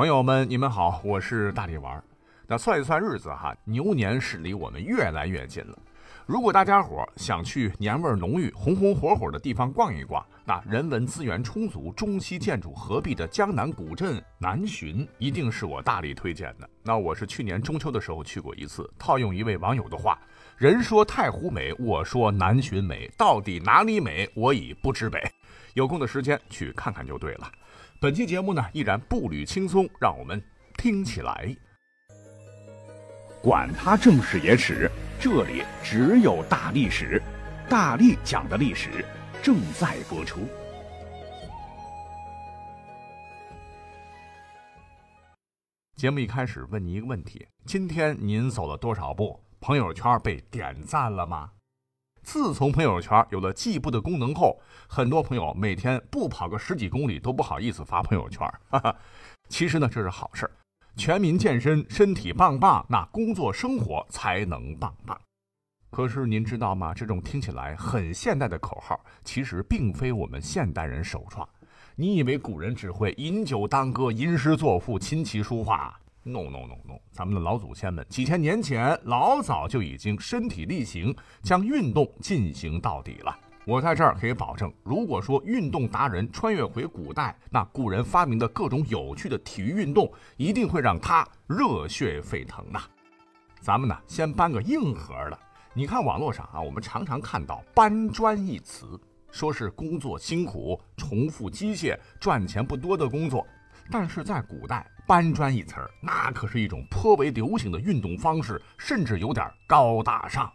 [0.00, 2.02] 朋友们，你们好，我是大力丸。
[2.46, 5.78] 那算一算日子哈，牛年是离我们越来越近了。
[6.24, 16.66] 如果大家伙想去年味浓郁、红红火火的地方逛一逛，那人文资源充足、中西建筑合璧的江南古镇南浔，一定是我大力推荐的。
[16.82, 18.90] 那我是去年中秋的时候去过一次。
[18.98, 20.18] 套用一位网友的话
[20.56, 25.20] ：“人说太湖美，我说南浔美，到底哪里美，我已不知北。”
[25.74, 27.46] 有空的时间去看看就对了。
[28.02, 30.42] 本期节目呢，依然步履轻松，让我们
[30.78, 31.54] 听起来。
[33.42, 34.90] 管他正史野史，
[35.20, 37.20] 这里只有大历史，
[37.68, 39.04] 大力讲的历史
[39.42, 40.48] 正在播出。
[45.96, 49.38] 节目一开始问您一个问题：今天您走了多少步？
[49.60, 51.50] 朋友圈被点赞了吗？
[52.22, 58.46] 自从朋友圈有了计步的功能后，很多朋友每天不跑个十几公里都不好意思发朋友圈。
[58.70, 58.96] 哈哈，
[59.48, 60.52] 其实呢，这是好事儿，
[60.96, 65.18] 全民健身，身体棒棒，那工作生活才能棒棒。
[65.90, 66.94] 可是您知道吗？
[66.94, 71.48] 这种听起来很现代的口号，其实并非我们现代人首创。
[71.96, 83.36] 你以为古人只会饮酒当歌、吟诗作赋、琴棋书画？No no no no，咱们的老祖先们几千年前老早就已经身体力行，将运动进行到底了。
[83.66, 92.82] 我在这儿可以保证，如果说运动达人穿越回古代，那古人发明的各种有趣的体育运动，一定会让他热血沸腾呐。
[93.60, 95.38] 咱们呢，先搬个硬核的。
[95.72, 98.98] 你看网络上啊，我们常常看到“搬砖”一词，
[99.30, 103.46] 说是工作辛苦、重复机械、赚钱不多的工作，
[103.90, 104.86] 但是在古代。
[105.10, 110.48] 搬砖一词儿，那可是一种颇为流行的运动方式，甚至有点高大上。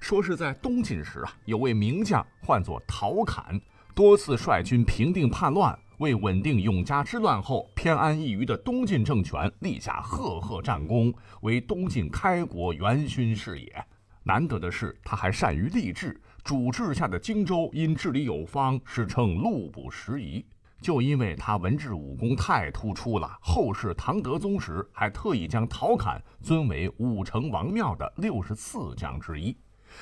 [0.00, 3.60] 说是在东晋时啊，有位名将唤作陶侃，
[3.94, 13.84] 多次率军平定叛乱，为稳定永嘉之乱后偏安一隅的东晋政权立下赫赫战功，为东晋开国元勋是也。
[14.22, 20.42] 难得的是，他还善于励志，主治下的荆州因治理有方，史称路不拾遗。
[20.82, 29.56] 就因为他文治武功太突出了，后世唐德宗时还特意将陶侃尊为武成王庙的六十四将之一，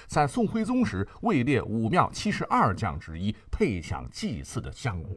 [0.06, 5.14] 在宋徽宗时位列武庙七十二将之一，配享祭祀的香火。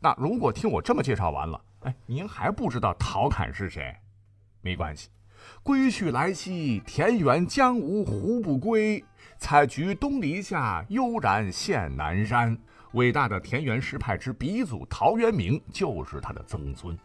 [0.00, 3.96] 那如果听我这么介绍完了，哎，您还不知道陶侃是谁？
[4.60, 5.08] 没关系，
[5.62, 9.02] 归去来兮，田园将芜胡不归？
[9.38, 12.58] 采菊东篱下，悠然见南山。
[12.92, 16.96] 伟大的田园诗派之鼻祖陶渊明就是他的曾孙。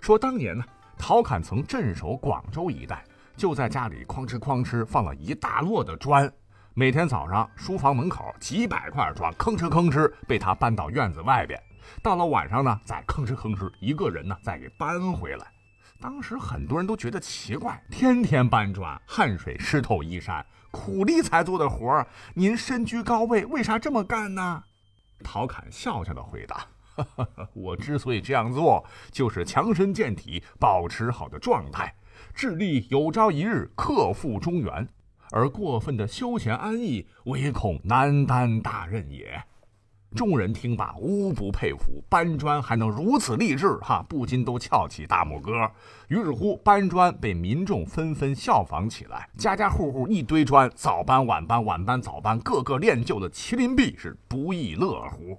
[0.00, 0.64] 说当年呢，
[0.98, 3.04] 陶侃曾镇守广州一带，
[3.36, 6.30] 就在家里哐哧哐哧放了一大摞的砖。
[6.74, 11.60] 每天早上，书房门口几百块砖吭哧吭哧被他搬到院子外边。
[12.02, 15.46] 到了晚上呢，再吭哧吭哧一个人呢再给搬回来。
[15.98, 24.62] 当时很多人都觉得奇怪，天天搬砖，汗水湿透衣衫，苦力才做的活儿，您身居高位，为啥这么干呢？
[25.26, 26.64] 陶侃笑笑的回答
[27.52, 31.92] ：“我之所以这样做，就是强身健体，保持好的状态，
[32.32, 34.88] 致力有朝一日克复中原。
[35.32, 39.42] 而过分的休闲安逸，唯恐难担大任也。”
[40.16, 45.70] 众人听罢，无不佩服，搬砖还能如此励志，哈，不禁都翘起大拇哥。
[46.08, 55.38] 于是乎，搬砖被民众纷纷效仿起来，家家户户一堆砖，早搬晚搬，晚搬早搬，个个练就的麒麟臂，是不亦乐乎。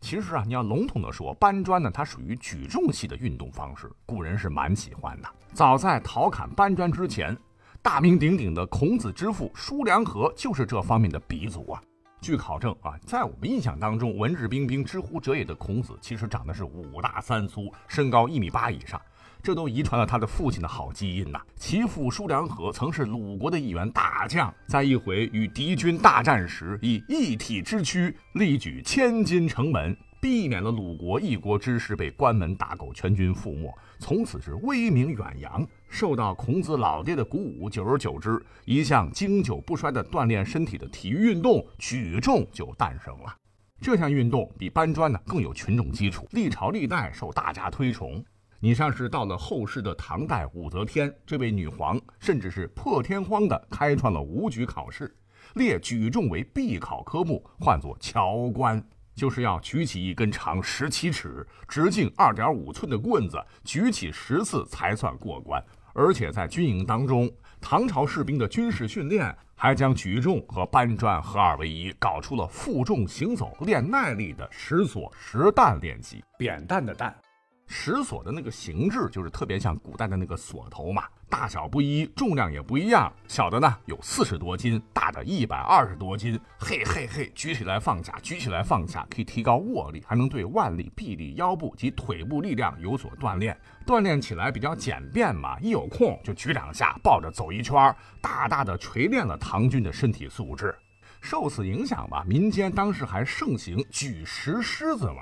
[0.00, 5.28] 其实啊，你要笼统的说，搬砖呢，它属于举重系的运动方式，古人是蛮喜欢的。
[5.54, 7.36] 早在陶侃搬砖之前，
[7.82, 11.82] 大名鼎鼎的孔子之父叔良和就是这方面的鼻祖啊。
[12.20, 19.00] 据考证啊，在我们印象当中，文质彬彬、知乎者也的孔子，其实长得是五大三粗，身高一米八以上，
[19.42, 21.40] 这都遗传了他的父亲的好基因呐。
[21.54, 29.96] 其父叔良和曾是鲁国的一员大将，在一回与敌军大战时，以一体之躯力举千金城门。
[30.26, 35.64] 避免了鲁国一国之师被关门大狗全军覆没，从此是威名远扬。
[35.88, 43.32] 受到孔子老爹的鼓舞，久而久之，一项经久不衰的锻炼身体的体育运动——举重就诞生了。
[43.80, 48.20] 这项运动比搬砖呢更有群众基础，历朝历代受大家推崇。
[48.58, 55.14] 你像是到了后世的唐代，武则天这位女皇，甚至是破天荒的开创了武举考试，
[55.54, 58.84] 列举重为必考科目，唤作乔官。
[59.16, 65.60] 就是要举起一根长十七尺、直径二点五寸的棍子，举起十次才算过关。
[65.94, 67.28] 而且在军营当中，
[67.58, 76.22] 唐朝士兵的军事训练还将举重和搬砖合二为一，搞出了负重行走、练耐力的石锁石弹练习。
[76.36, 77.16] 扁担的担，
[77.66, 83.12] 石锁的那个形制就是特别像古代的那个锁头嘛，大小不一，重量也不一样。
[83.26, 86.40] 小的呢有四十多斤，大的一百二十多斤。
[86.58, 93.58] 嘿嘿嘿，举起来放下，举起来放下，可以提高握力，还能对腕力、臂力、腰部及腿部力量有所锻炼。
[93.84, 100.74] 锻炼起来比较简便嘛，一有空就举两下，抱着走一圈，大大的锤炼了唐军的身体素质。
[101.20, 105.16] 受此影响吧，民间当时还盛行举石狮子玩。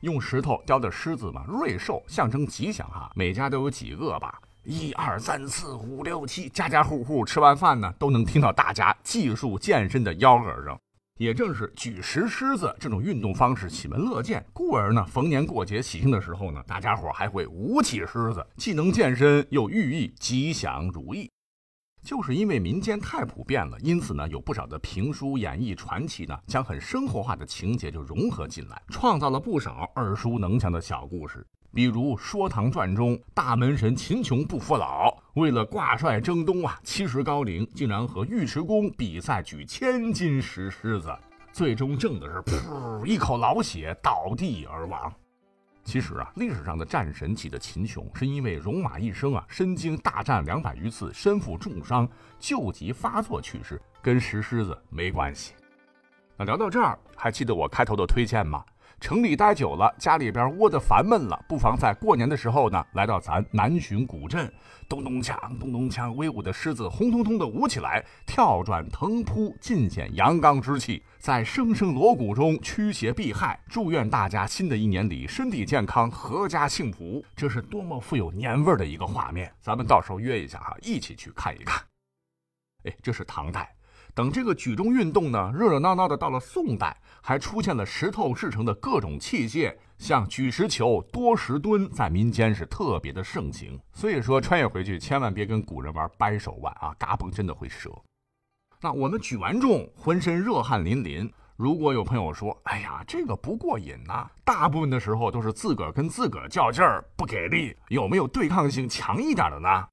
[0.00, 3.10] 用石头雕的狮子嘛，瑞兽象征吉祥哈。
[3.14, 10.78] 每家都有几个吧，一二三四五六七，家家户户吃完饭呢，都能听到大家技术健身的吆喝声。
[11.18, 21.30] 也正是举石狮子这种运动方式喜闻乐见，故而呢，逢年过节喜庆的时候呢，大家伙还会舞起狮子，既能健身，又寓意吉祥如意。
[22.02, 31.46] 就是因为民间太普遍了，因此呢，有不少的评书、演绎、传奇呢，将很生活化的情节就融合进来，创造了不少耳熟能详的小故事。
[31.74, 41.12] 比如《说唐传》中，大门神秦琼不服老，为了挂帅征东啊，七十高龄，竟然和尉迟恭比赛举千斤石狮子，
[41.52, 45.12] 最终挣的是噗一口老血，倒地而亡。
[45.82, 55.54] 其实啊，历史上的战神级的秦琼，是因为戎马一生啊，身经大战两百余次，身负重伤，旧疾发作去世，跟石狮子没关系。
[56.36, 58.64] 那聊到这儿，还记得我开头的推荐吗？
[59.04, 64.50] 城里待久了，家里边窝得烦闷了，不妨在过年的时候呢，来到咱南浔古镇，
[64.88, 77.22] 咚咚锵，咚咚锵，威武的狮子轰通通的舞起来，跳转腾扑，尽显阳刚之气，在声声锣鼓中驱邪避害，祝愿大家新的一年里身体健康，阖家幸福。
[77.36, 79.52] 这是多么富有年味的一个画面！
[79.60, 81.78] 咱们到时候约一下哈，一起去看一看。
[82.84, 83.70] 哎，这是唐代。
[84.14, 93.76] 等这个举重运动呢，热热闹闹的到了宋代，还出现了石头制成的各种器械，像举石球、多石墩，在民间是特别的盛行。
[93.92, 97.90] 所以说，穿越回去千万别跟古人玩掰手腕啊，嘎嘣真的会折。
[98.80, 101.28] 那我们举完重，浑身热汗淋淋。
[101.56, 107.76] 如果有朋友说：“哎呀，这个不过瘾呐！”大部分的时候都是自个儿跟自个儿较劲儿，不给力。
[107.88, 109.86] 有没有对抗性强一点的呢？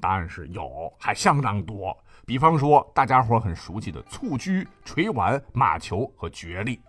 [0.00, 1.96] 答案是有，还相当多。
[2.26, 6.80] 比方说，大家伙很熟悉的蹴鞠、锤丸、马球和角力。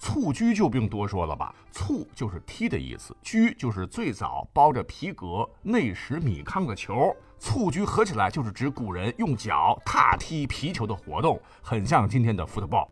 [0.00, 7.14] 蹴鞠就不用多说了吧，蹴就是踢的意思，鞠就是最早包着皮革、内实米糠的球。
[7.38, 12.88] 蹴鞠合起来就是指古人用脚踏踢皮球的活动，很像今天的 football。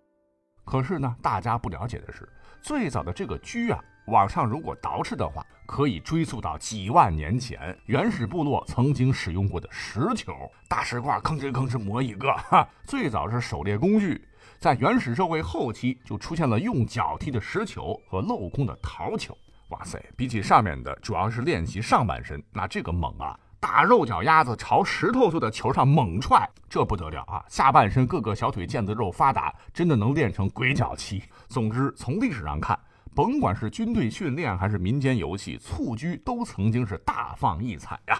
[0.64, 2.28] 可是呢，大家不了解的是，
[2.62, 3.82] 最早的这个鞠啊。
[4.06, 10.34] 往上如果倒饬的话，可以追溯到几万年前，原始部落曾经使用过的石球。
[10.69, 14.26] 大石块吭哧吭哧磨一个，哈，最早是狩猎工具。
[14.58, 19.37] 在原始社会后期，就出现了用脚踢的石球和镂空的陶球。
[19.69, 23.38] 哇塞，比起上面的，主要是练习上半身，那这个猛啊！
[23.58, 27.43] 大肉脚丫子朝石头做的球上猛踹，这不得了啊！
[27.49, 31.22] 下半身各个小腿腱子肉发达，真的能练成鬼脚七。
[31.49, 32.78] 总之，从历史上看。
[33.14, 38.19] 甭管是军队训练还是民间游戏，蹴鞠都曾经是大放异彩呀。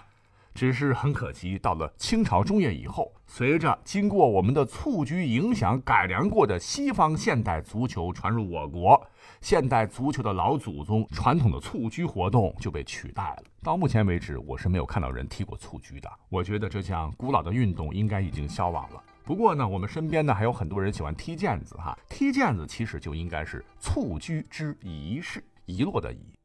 [0.53, 9.03] 只是很可惜，到了清朝中叶以后，随着经过我们的蹴鞠影响改良过的西方现代足球传入我国，
[9.41, 13.43] 现代足球的老祖宗传统的蹴鞠活动就被取代了。
[13.63, 16.07] 到目前为止，我是没有看到人踢过蹴鞠的。
[16.29, 19.03] 我觉得这项古老的运动应该已经消亡了。
[19.23, 21.97] 不过呢，我们身边呢还有很多人喜欢踢毽子哈。
[22.09, 26.35] 踢毽子其实就应该是蹴鞠之仪式，遗落的遗。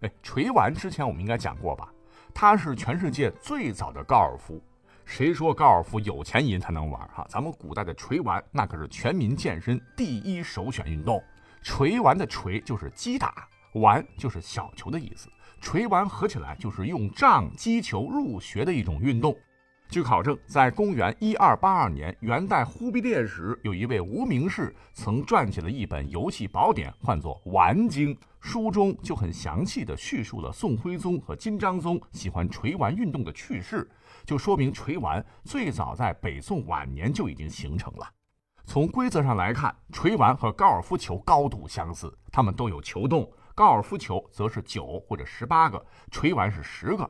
[0.00, 1.92] 哎，锤丸之前我们应该讲过吧？
[2.32, 4.62] 它是全世界最早的高尔夫。
[5.04, 7.26] 谁说高尔夫有钱人才能玩哈？
[7.28, 11.22] 咱们古代的锤丸那可是全民健身第一首选运动。
[11.62, 15.28] 锤丸的锤就是击打，丸就是小球的意思。
[15.60, 19.36] 锤丸合起来就是用杖击球入穴的一种运动。
[19.90, 28.14] 据考证，在公元一二八二年，元代忽必烈时，有一位无名氏曾撰写了一本游戏宝典，唤作《玩经》。
[28.40, 33.88] 书中就很详细地叙述了宋徽宗和金章宗喜欢锤丸运动的趣事，
[34.26, 38.06] 就说明锤丸最早在北宋晚年就已经形成了。
[38.66, 47.08] 从规则上来看，锤丸和高尔夫球高度相似，它们都有球洞，高尔夫球则是九或者十八个，锤丸是十个，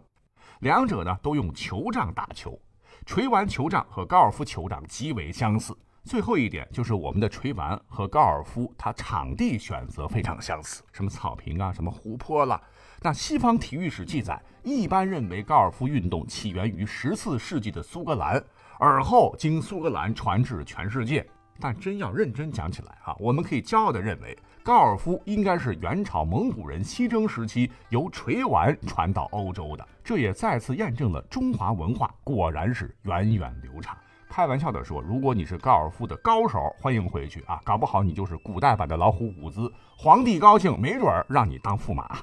[0.61, 2.61] 两者呢都用球杖打球。
[3.07, 5.77] 锤丸球杖和高尔夫球杖极为相似。
[6.05, 12.61] 最后一点就是我们的锤丸和高尔夫，它场地选择非常相似，什么草坪啊，什么湖泊啦。
[13.01, 18.43] 那西方体育史记载，一般认为高尔夫运动起源于十四世纪的苏格兰，
[18.79, 21.27] 而后经苏格兰传至全世界。
[21.61, 29.89] 但真要认真讲起来啊，我们可以骄傲地认为，高尔夫应该是元朝蒙古人西征时期由垂丸传到欧洲的。
[30.03, 33.97] 这也再次验证了中华文化果然是源远流长。
[34.29, 37.61] 开玩笑地说，如果你是高尔夫的高手，欢迎回去啊！
[37.65, 42.19] 搞不好你就是古代版的老虎伍兹，皇帝高兴，没准儿让你当驸马。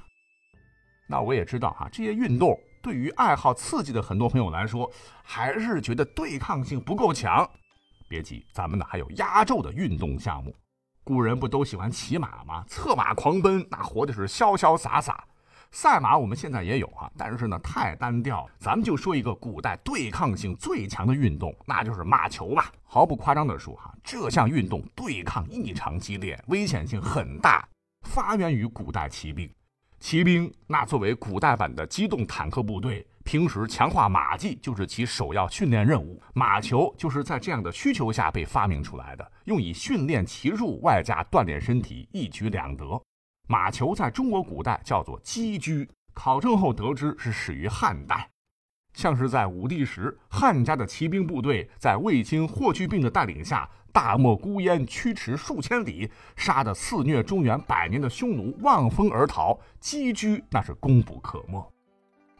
[1.08, 4.92] 那我也知道哈，这些运动对于爱好刺激的很多朋友来说，
[5.24, 7.50] 还是觉得对抗性不够强。
[8.12, 10.54] 别急，咱们呢还有压轴的运动项目。
[11.02, 12.66] 古人不都喜欢骑马吗？
[12.68, 15.24] 策马狂奔，那活的是潇潇洒洒。
[15.72, 18.46] 赛马我们现在也有啊，但是呢太单调。
[18.60, 22.70] 咱们就说一个古代对抗性最强的运动，那就是马球吧。
[22.84, 27.66] 毫不夸张地说哈，这项运动对抗异常激烈，危险性很大。
[28.10, 29.50] 发源于古代骑兵，
[30.02, 33.08] 骑兵那作为古代版的机动坦克部队。
[33.24, 43.02] 平时强化马技就是其首要训练任务，马球就是在这样的需求下被发明出来的，用以训练骑术，外加锻炼身体，一举两得。
[43.48, 48.30] 马球在中国古代叫做击车，考证后得知是始于汉代。
[48.94, 61.72] 像是在武帝时，汉家的骑兵部队在卫青、霍去病的带领下，大漠孤烟，驱驰数千里，杀得肆虐中原百年的匈奴望风而逃，击车那是功不可没。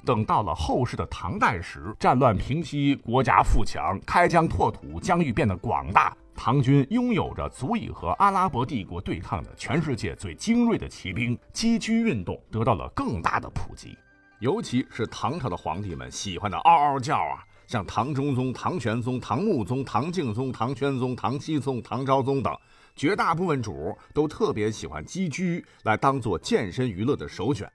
[0.06, 6.16] 等到了后世的唐代时，战乱平息，国家富强，开疆拓土，疆域变得广大。
[6.34, 13.96] 唐军拥有着足以和阿拉伯帝国对抗的全世界最精锐的骑兵，击车运动得到了更大的普及。
[14.40, 22.52] 尤其是唐朝的皇帝们喜欢的嗷嗷叫啊，像唐中宗、唐玄宗、唐穆宗、唐敬宗、唐宣宗、唐僖宗、唐昭宗等，
[22.96, 25.44] 绝大部分主都特别喜欢击车
[25.84, 27.72] 来当做健身娱乐的首选。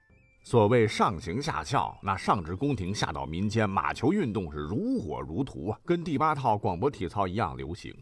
[0.47, 7.93] 所谓上行下效，那上至宫廷，下到民间，马球运动是如火如荼啊，跟第八套广播体操一样流行。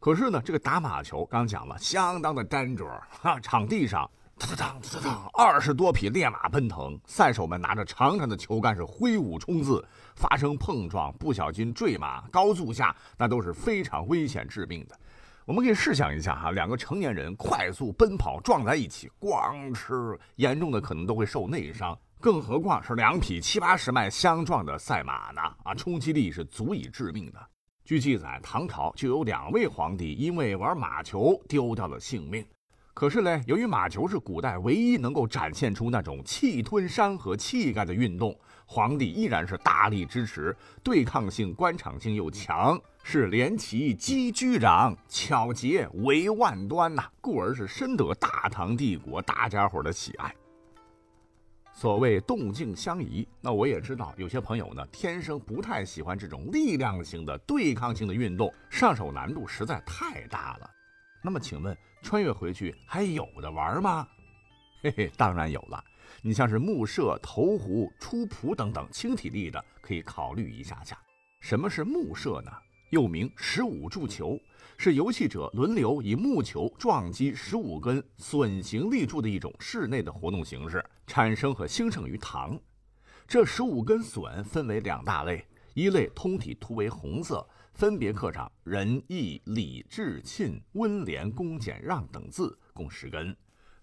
[0.00, 2.84] 可是呢，这个打马球刚讲了，相当的单着
[3.22, 14.98] 啊，场地上哒哒哒哒哒，二十多匹烈马奔腾，赛手们拿着长长的球杆是挥舞冲刺，发生碰撞，不小心坠马，高速下那都是非常危险致命的。
[15.46, 21.96] 我们可以试想一下哈，两个成年人快速奔跑撞在一起，咣哧，严重的可能都会受内伤。
[22.20, 25.40] 更何况是两匹七八十迈相撞的赛马呢？
[25.62, 27.38] 啊，冲击力是足以致命的。
[27.84, 32.44] 据记载，唐朝就有两位皇帝因为玩马球丢掉了性命。
[32.92, 42.78] 可是呢，由于马球是古代唯一能够展现出那种气吞山河气概的运动，皇帝依然是大力支持，对抗性、观赏性又强。
[43.08, 50.34] 是连旗击居长，巧捷为万端呐，故而是深得大唐帝国大家伙的喜爱。
[51.72, 60.68] 所谓动静相宜，那我也知道有些朋友呢，天生不太喜欢这种力量型的对抗性的运动，上手难度实在太大了。
[61.22, 64.04] 那么请问，穿越回去还有的玩吗？
[64.82, 65.84] 嘿嘿，当然有了。
[66.22, 70.98] 你像是木射、投壶、出仆等等轻体力的，可以考虑一下下。
[71.40, 72.50] 什么是木射呢？
[72.90, 74.38] 又名十五柱球，
[74.78, 82.58] 是游戏者轮流以木球撞击十五根笋形立柱的一种室内的活动形式，产生和兴盛于唐。
[83.26, 85.44] 这十五根笋分为两大类，
[85.74, 87.44] 一类通体涂为红色，
[87.74, 93.34] 分别刻上仁义礼智信温廉恭俭让等字，共十根；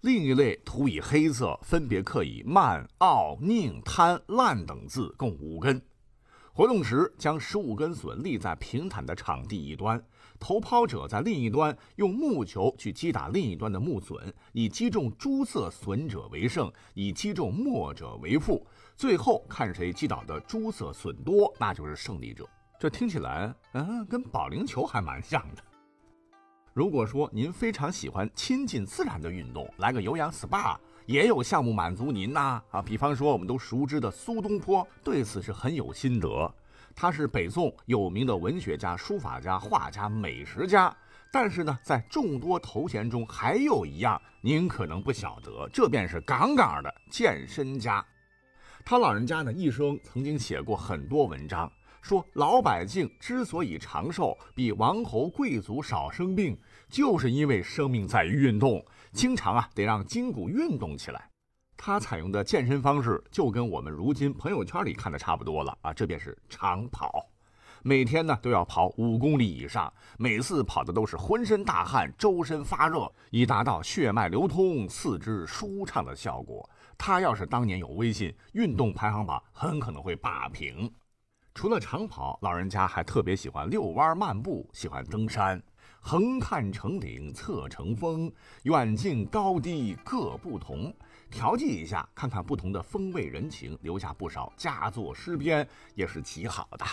[0.04, 5.80] 另一类涂以黑色，分别刻以慢傲佞贪滥等字，共五根。
[6.52, 9.98] 活动时，将十五根笋立在平坦的场地一端，
[10.38, 18.62] 投抛者在另一端用木球去击打另一端的木笋，以击中朱色笋者为胜，以击中墨者为负。
[18.94, 22.46] 最后看谁击倒的朱色笋多，那就是胜利者。
[22.78, 25.64] 这听起来，嗯，跟保龄球还蛮像的。
[26.74, 30.76] 如果说您非常喜欢亲近自然的运动，来个有氧 SPA。
[31.06, 36.52] 也有项目满足您呐啊，比方说我们都熟知的苏东坡，对此是很有心得。
[36.96, 40.92] 他是北宋有名的文学家、书法家、画家、美食家，
[41.30, 48.04] 但是呢，在众多头衔中还有一样，您可能不晓得，这便是杠杠的健身家。
[48.84, 51.70] 他老人家呢一生曾经写过很多文章，
[52.04, 56.54] 说老百姓之所以长寿，比王侯贵族少生病，
[56.86, 58.84] 就是因为生命在于运动。
[59.10, 61.30] 经常啊，得让筋骨运动起来。
[61.78, 67.26] 他采用的健身方式就跟我们如今朋友圈里看的差不多了啊，这便是长跑。
[67.82, 76.68] 每天呢都要跑五公里以上，每次跑的都是浑身大汗、周身发热，以达到血脉流通、四肢舒畅的效果。
[76.98, 80.92] 他要是当年有微信，运动排行榜很可能会霸屏。
[81.54, 85.62] 除了长跑，老人家还特别喜欢遛弯、漫步，喜欢登山。
[86.00, 88.30] 横看成岭侧成峰，
[88.64, 90.92] 远近高低各不同。
[91.30, 96.84] 调剂一下，看看不同的风味人情，留下不少佳作诗篇，也是极好的。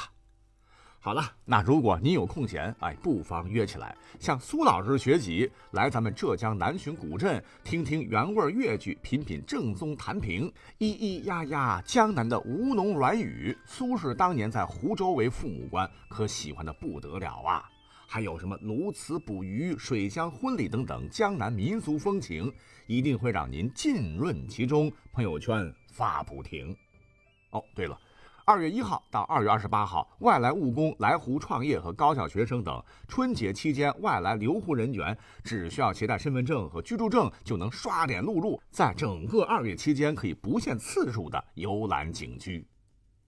[1.04, 10.46] 好了，那如果您有空闲，哎，不妨约起来，向苏老师学习，来咱们浙江南浔古镇，听听原味粤剧，品品正宗弹评，
[10.78, 13.58] 咿咿呀呀江南的吴侬软语。
[13.66, 17.68] 苏轼当年在湖州为父母官，可喜欢的不得了啊！
[18.06, 22.54] 还有什么鸬鹚捕鱼、水乡婚礼等等江南民俗风情，
[22.86, 26.78] 一定会让您浸润其中，朋友圈发不停。
[27.50, 28.00] 哦，对了。
[28.52, 42.68] 二月一号到二月二十八号，外来务工来沪创业和高校学生等，春节期间外来留沪人员只需要携带身份证和居住证就能刷脸录入，在整个二月期间可以不限次数的游览景区。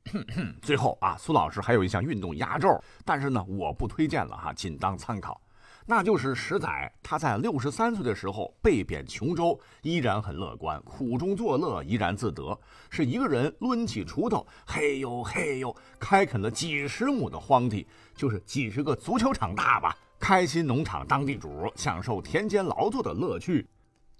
[0.61, 5.39] 最后啊，苏老师还有一项运动压轴，但是呢，我不推荐了哈，仅当参考。
[5.85, 12.57] 那就是十载，他在六十三岁的时候被贬琼州，依然很乐观，苦中作乐，怡然自得，
[12.89, 17.85] 是一个人抡起锄头，嘿呦嘿呦，开垦了几十亩的荒地，
[18.15, 23.67] 就是几十个足球场大吧，开心农场当地主，享受田间劳作的乐趣。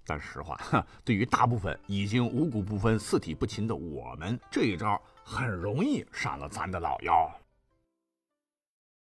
[0.06, 0.60] 但实话，
[1.02, 7.30] 对于大部分已经五谷不分、四体不勤的我们，这一招很容易上了咱的老腰。